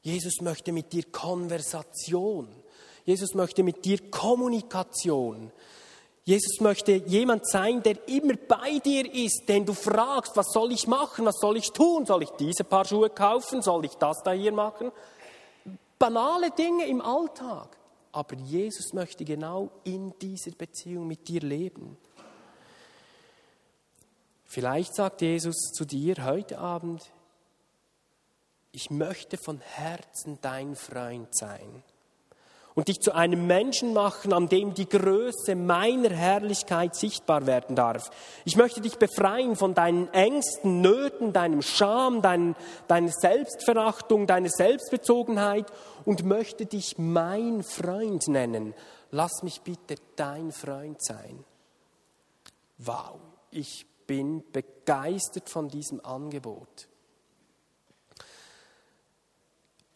[0.03, 2.47] Jesus möchte mit dir Konversation.
[3.05, 5.51] Jesus möchte mit dir Kommunikation.
[6.25, 10.85] Jesus möchte jemand sein, der immer bei dir ist, den du fragst, was soll ich
[10.85, 14.31] machen, was soll ich tun, soll ich diese Paar Schuhe kaufen, soll ich das da
[14.31, 14.91] hier machen?
[15.97, 17.75] Banale Dinge im Alltag.
[18.11, 21.97] Aber Jesus möchte genau in dieser Beziehung mit dir leben.
[24.43, 27.01] Vielleicht sagt Jesus zu dir heute Abend,
[28.75, 31.83] ich möchte von Herzen dein Freund sein
[32.73, 38.11] und dich zu einem Menschen machen, an dem die Größe meiner Herrlichkeit sichtbar werden darf.
[38.43, 42.53] Ich möchte dich befreien von deinen Ängsten, Nöten, deinem Scham, dein,
[42.89, 45.71] deiner Selbstverachtung, deiner Selbstbezogenheit
[46.03, 48.73] und möchte dich mein Freund nennen.
[49.09, 51.45] Lass mich bitte dein Freund sein.
[52.79, 56.89] Wow, ich bin begeistert von diesem Angebot.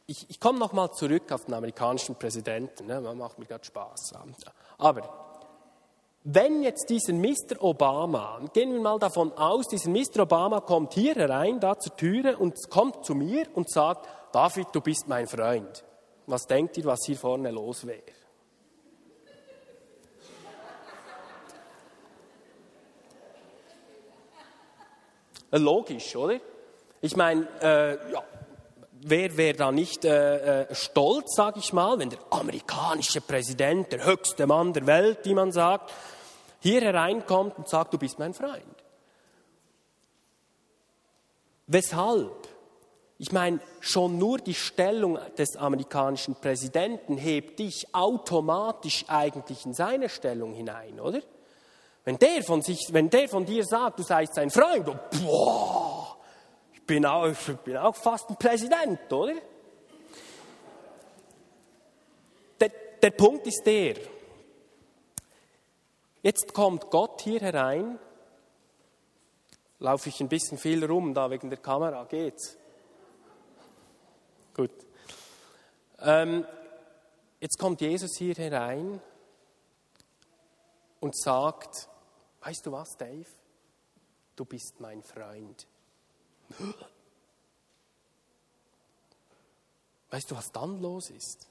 [0.09, 4.13] Ich, ich komme nochmal zurück auf den amerikanischen Präsidenten, ne, macht mir gerade Spaß.
[4.79, 5.37] Aber
[6.23, 7.61] wenn jetzt dieser Mr.
[7.61, 10.23] Obama, gehen wir mal davon aus, dieser Mr.
[10.23, 14.81] Obama kommt hier herein, da zur Türe und kommt zu mir und sagt, David, du
[14.81, 15.83] bist mein Freund.
[16.25, 18.01] Was denkt ihr, was hier vorne los wäre?
[25.51, 26.39] Logisch, oder?
[27.01, 28.23] Ich meine, äh, ja,
[29.01, 34.05] wer wäre da nicht äh, äh stolz, sage ich mal, wenn der amerikanische Präsident, der
[34.05, 35.91] höchste Mann der Welt, wie man sagt,
[36.59, 38.63] hier hereinkommt und sagt, du bist mein Freund.
[41.67, 42.47] Weshalb?
[43.17, 50.07] Ich meine, schon nur die Stellung des amerikanischen Präsidenten hebt dich automatisch eigentlich in seine
[50.09, 51.21] Stellung hinein, oder?
[52.05, 55.88] Wenn der von, sich, wenn der von dir sagt, du seist sein Freund, oh, boah,
[56.89, 59.35] bin auch, ich bin auch fast ein Präsident, oder?
[62.59, 63.95] Der, der Punkt ist der,
[66.23, 67.99] jetzt kommt Gott hier herein,
[69.77, 72.57] laufe ich ein bisschen viel rum, da wegen der Kamera, geht's?
[74.55, 74.71] Gut.
[75.99, 76.43] Ähm,
[77.39, 78.99] jetzt kommt Jesus hier herein
[81.01, 81.87] und sagt,
[82.41, 83.29] weißt du was, Dave?
[84.35, 85.68] Du bist mein Freund.
[90.11, 91.47] Weißt du, was dann los ist?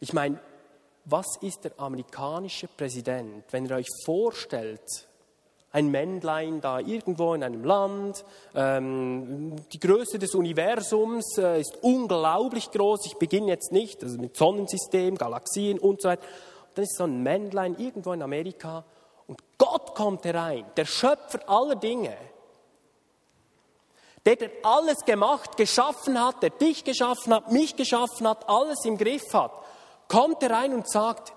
[0.00, 0.38] Ich meine,
[1.04, 5.08] was ist der amerikanische Präsident, wenn er euch vorstellt,
[5.72, 8.24] ein Männlein da irgendwo in einem Land,
[8.54, 14.36] ähm, die Größe des Universums äh, ist unglaublich groß, ich beginne jetzt nicht, also mit
[14.36, 16.26] Sonnensystem, Galaxien und so weiter.
[16.74, 18.84] dann ist so ein Männlein irgendwo in Amerika
[19.30, 22.16] und Gott kommt herein, der Schöpfer aller Dinge.
[24.26, 28.98] Der, der alles gemacht, geschaffen hat, der dich geschaffen hat, mich geschaffen hat, alles im
[28.98, 29.52] Griff hat,
[30.08, 31.32] kommt herein und sagt,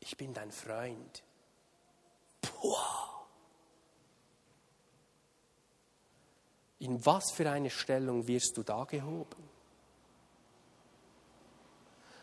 [0.00, 1.22] ich bin dein Freund.
[2.40, 2.74] Puh.
[6.80, 9.48] In was für eine Stellung wirst du da gehoben?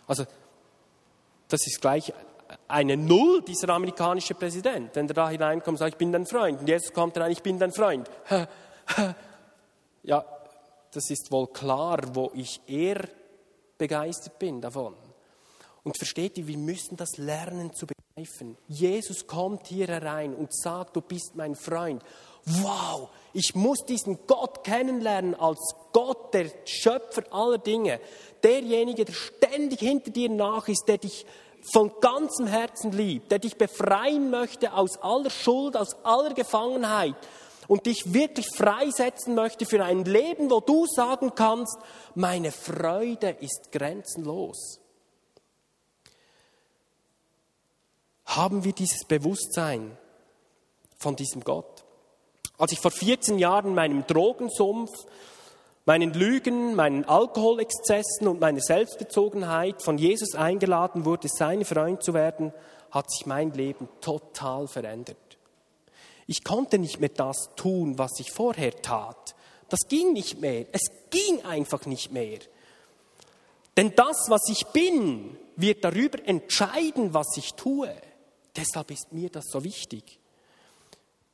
[0.05, 0.26] Also,
[1.47, 2.12] das ist gleich
[2.68, 4.95] eine Null, dieser amerikanische Präsident.
[4.95, 6.60] Wenn er da hineinkommt und sagt, ich bin dein Freund.
[6.62, 8.10] Und Jesus kommt rein, ich bin dein Freund.
[10.02, 10.26] Ja,
[10.91, 13.08] das ist wohl klar, wo ich eher
[13.78, 14.95] begeistert bin davon.
[15.84, 18.58] Und versteht ihr, wir müssen das lernen zu begreifen.
[18.68, 22.02] Jesus kommt hier herein und sagt, du bist mein Freund.
[22.45, 28.00] Wow, ich muss diesen Gott kennenlernen als Gott, der Schöpfer aller Dinge.
[28.43, 31.26] Derjenige, der ständig hinter dir nach ist, der dich
[31.74, 37.16] von ganzem Herzen liebt, der dich befreien möchte aus aller Schuld, aus aller Gefangenheit
[37.68, 41.78] und dich wirklich freisetzen möchte für ein Leben, wo du sagen kannst,
[42.16, 44.80] meine Freude ist grenzenlos.
[48.26, 49.97] Haben wir dieses Bewusstsein
[50.97, 51.84] von diesem Gott?
[52.57, 54.91] Als ich vor 14 Jahren meinem Drogensumpf,
[55.90, 62.54] meinen Lügen, meinen Alkoholexzessen und meiner Selbstbezogenheit von Jesus eingeladen wurde, sein Freund zu werden,
[62.92, 65.40] hat sich mein Leben total verändert.
[66.28, 69.34] Ich konnte nicht mehr das tun, was ich vorher tat.
[69.70, 70.68] Das ging nicht mehr.
[70.74, 72.38] Es ging einfach nicht mehr.
[73.76, 77.92] Denn das, was ich bin, wird darüber entscheiden, was ich tue.
[78.56, 80.20] Deshalb ist mir das so wichtig.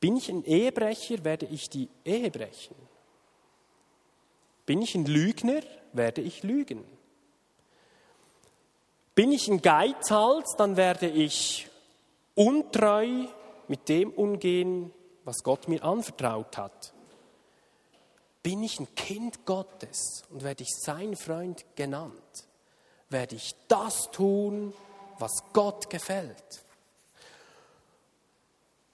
[0.00, 2.86] Bin ich ein Ehebrecher, werde ich die Ehe brechen.
[4.66, 5.62] Bin ich ein Lügner,
[5.92, 6.84] werde ich lügen.
[9.14, 11.68] Bin ich ein Geizhals, dann werde ich
[12.34, 13.26] untreu
[13.68, 14.92] mit dem umgehen,
[15.24, 16.92] was Gott mir anvertraut hat.
[18.42, 22.46] Bin ich ein Kind Gottes und werde ich sein Freund genannt,
[23.08, 24.74] werde ich das tun,
[25.18, 26.65] was Gott gefällt.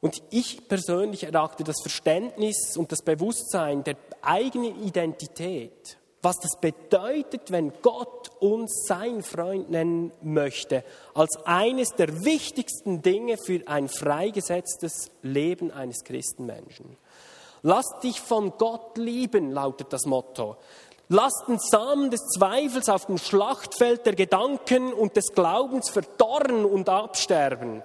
[0.03, 7.53] Und ich persönlich erachte das Verständnis und das Bewusstsein der eigenen Identität, was das bedeutet,
[7.53, 10.83] wenn Gott uns sein Freund nennen möchte,
[11.15, 16.97] als eines der wichtigsten Dinge für ein freigesetztes Leben eines Christenmenschen.
[17.63, 20.57] Lass dich von Gott lieben, lautet das Motto.
[21.09, 26.89] Lass den Samen des Zweifels auf dem Schlachtfeld der Gedanken und des Glaubens verdorren und
[26.89, 27.85] absterben.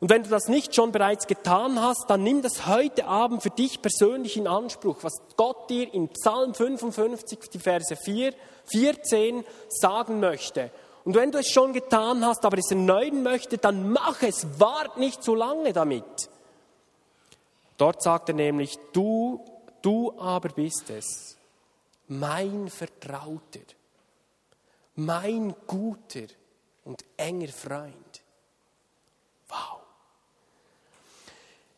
[0.00, 3.50] Und wenn du das nicht schon bereits getan hast, dann nimm das heute Abend für
[3.50, 8.34] dich persönlich in Anspruch, was Gott dir in Psalm 55, die Verse 4,
[8.66, 10.70] 14 sagen möchte.
[11.04, 14.96] Und wenn du es schon getan hast, aber es erneuern möchte, dann mach es, wart
[14.96, 16.30] nicht zu lange damit.
[17.76, 19.44] Dort sagt er nämlich, du,
[19.82, 21.36] du aber bist es,
[22.08, 23.60] mein Vertrauter,
[24.94, 26.26] mein guter
[26.84, 28.22] und enger Freund.
[29.48, 29.80] Wow.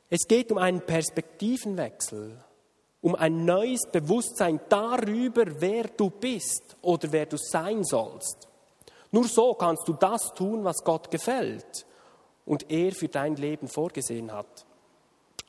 [0.08, 2.36] Es geht um einen Perspektivenwechsel,
[3.00, 8.48] um ein neues Bewusstsein darüber, wer du bist oder wer du sein sollst.
[9.10, 11.86] Nur so kannst du das tun, was Gott gefällt
[12.44, 14.66] und er für dein Leben vorgesehen hat.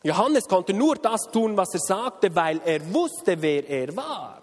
[0.03, 4.41] Johannes konnte nur das tun, was er sagte, weil er wusste, wer er war.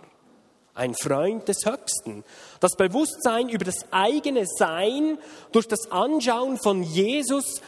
[0.75, 2.25] Ein Freund des Höchsten.
[2.59, 5.19] Das Bewusstsein über das eigene Sein
[5.53, 7.61] durch das Anschauen von Jesus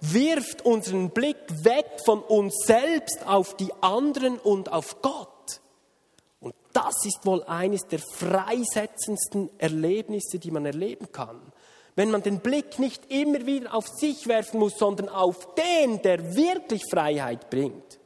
[0.00, 5.60] wirft unseren Blick weg von uns selbst auf die anderen und auf Gott.
[6.40, 11.40] Und das ist wohl eines der freisetzendsten Erlebnisse, die man erleben kann.
[11.96, 16.34] Wenn man den Blick nicht immer wieder auf sich werfen muss, sondern auf den, der
[16.34, 17.98] wirklich Freiheit bringt.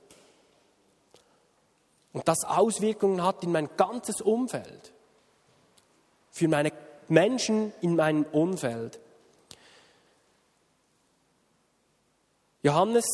[2.13, 4.93] Und das Auswirkungen hat in mein ganzes Umfeld.
[6.31, 6.73] Für meine
[7.09, 8.99] Menschen in meinem Umfeld.
[12.65, 13.05] Johannes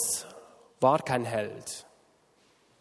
[0.79, 1.85] war kein Held,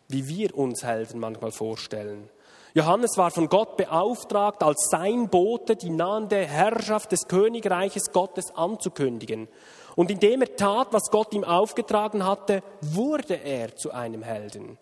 [0.08, 2.30] wie wir uns Helden manchmal vorstellen.
[2.76, 9.48] Johannes war von Gott beauftragt, als sein Bote die nahende Herrschaft des Königreiches Gottes anzukündigen.
[9.96, 14.78] Und indem er tat, was Gott ihm aufgetragen hatte, wurde er zu einem Helden.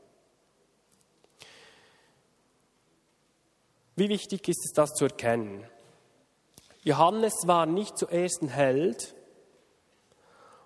[3.96, 5.64] Wie wichtig ist es, das zu erkennen?
[6.84, 9.16] Johannes war nicht zuerst ein Held,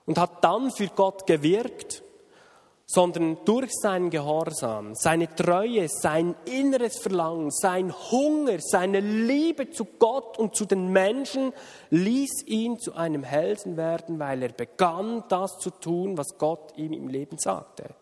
[0.06, 2.04] und hat dann für Gott gewirkt,
[2.93, 10.38] sondern durch seinen Gehorsam, seine Treue, sein inneres Verlangen, sein Hunger, seine Liebe zu Gott
[10.38, 11.54] und zu den Menschen
[11.89, 16.91] ließ ihn zu einem Helden werden, weil er begann, das zu tun, was Gott ihm
[16.91, 17.95] im Leben sagte.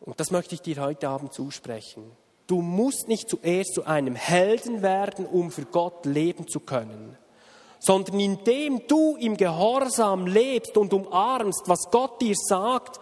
[0.00, 2.12] Und das möchte ich dir heute Abend zusprechen.
[2.46, 7.18] Du musst nicht zuerst zu einem Helden werden, um für Gott leben zu können
[7.78, 13.00] sondern indem du im Gehorsam lebst und umarmst, was Gott dir sagt,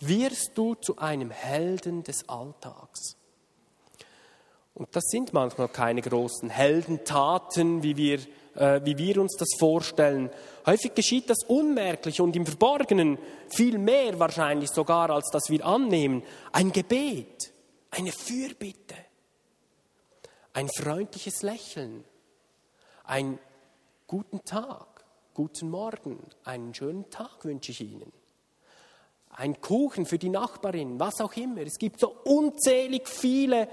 [0.00, 3.16] wirst du zu einem Helden des Alltags.
[4.74, 8.18] Und das sind manchmal keine großen Heldentaten, wie wir,
[8.56, 10.30] äh, wie wir uns das vorstellen.
[10.66, 16.24] Häufig geschieht das unmerklich und im Verborgenen, viel mehr wahrscheinlich sogar, als dass wir annehmen.
[16.50, 17.52] Ein Gebet,
[17.92, 18.96] eine Fürbitte,
[20.52, 22.04] ein freundliches Lächeln,
[23.04, 23.38] ein
[24.14, 24.86] guten Tag,
[25.34, 28.12] guten Morgen, einen schönen Tag wünsche ich Ihnen.
[29.30, 31.62] Ein Kuchen für die Nachbarin, was auch immer.
[31.62, 33.66] Es gibt so unzählig viele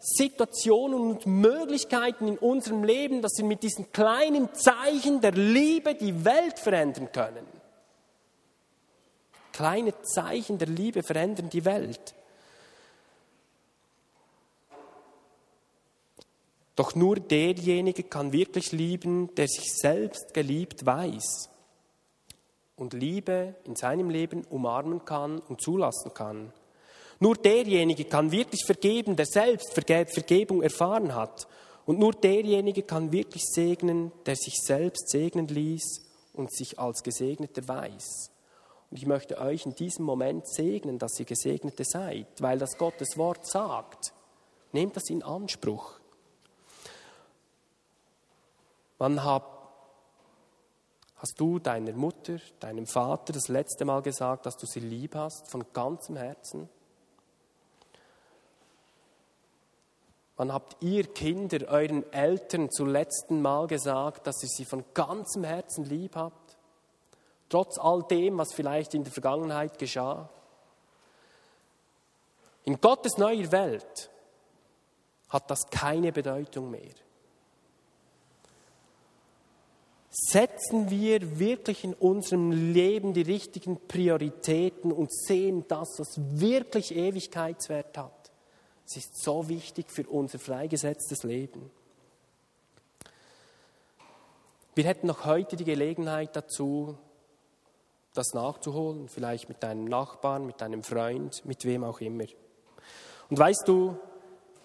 [0.00, 6.24] Situationen und Möglichkeiten in unserem Leben, dass wir mit diesen kleinen Zeichen der Liebe die
[6.24, 7.46] Welt verändern können.
[9.52, 12.16] Kleine Zeichen der Liebe verändern die Welt.
[16.76, 21.48] Doch nur derjenige kann wirklich lieben, der sich selbst geliebt weiß
[22.76, 26.52] und Liebe in seinem Leben umarmen kann und zulassen kann.
[27.20, 31.46] Nur derjenige kann wirklich vergeben, der selbst Vergebung erfahren hat.
[31.86, 36.02] Und nur derjenige kann wirklich segnen, der sich selbst segnen ließ
[36.32, 38.30] und sich als Gesegneter weiß.
[38.90, 43.16] Und ich möchte euch in diesem Moment segnen, dass ihr Gesegnete seid, weil das Gottes
[43.16, 44.12] Wort sagt.
[44.72, 46.00] Nehmt das in Anspruch.
[48.98, 49.72] Wann hab,
[51.16, 55.50] hast du deiner Mutter, deinem Vater das letzte Mal gesagt, dass du sie lieb hast,
[55.50, 56.68] von ganzem Herzen?
[60.36, 65.44] Wann habt ihr Kinder euren Eltern zum letzten Mal gesagt, dass ihr sie von ganzem
[65.44, 66.56] Herzen lieb habt?
[67.48, 70.28] Trotz all dem, was vielleicht in der Vergangenheit geschah?
[72.64, 74.10] In Gottes neuer Welt
[75.28, 76.94] hat das keine Bedeutung mehr.
[80.16, 87.98] Setzen wir wirklich in unserem Leben die richtigen Prioritäten und sehen das, was wirklich Ewigkeitswert
[87.98, 88.30] hat.
[88.86, 91.68] Es ist so wichtig für unser freigesetztes Leben.
[94.76, 96.96] Wir hätten noch heute die Gelegenheit dazu,
[98.12, 102.26] das nachzuholen, vielleicht mit deinem Nachbarn, mit deinem Freund, mit wem auch immer.
[103.30, 103.98] Und weißt du,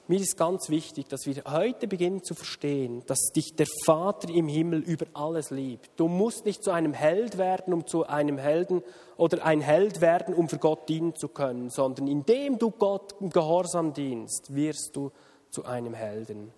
[0.10, 4.48] mir ist ganz wichtig, dass wir heute beginnen zu verstehen, dass dich der Vater im
[4.48, 5.92] Himmel über alles liebt.
[5.98, 8.82] Du musst nicht zu einem Held werden, um zu einem Helden
[9.18, 13.30] oder ein Held werden, um für Gott dienen zu können, sondern indem du Gott im
[13.30, 15.12] Gehorsam dienst, wirst du
[15.52, 16.52] zu einem Helden.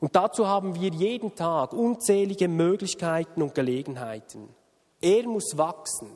[0.00, 4.48] Und dazu haben wir jeden Tag unzählige Möglichkeiten und Gelegenheiten.
[5.02, 6.08] Er muss wachsen,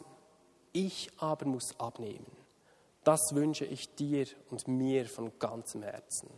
[0.73, 2.42] ich aber muss abnehmen.
[3.05, 6.29] Das wünsche ich dir und mir von ganzem Herzen.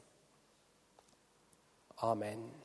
[1.96, 2.63] Amen.